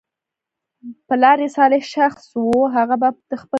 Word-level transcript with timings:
پلار 1.07 1.37
ئي 1.43 1.47
صالح 1.57 1.81
شخص 1.95 2.23
وو، 2.43 2.61
هغه 2.75 2.95
به 3.01 3.09
د 3.29 3.31
خپل 3.41 3.47
باغ 3.47 3.49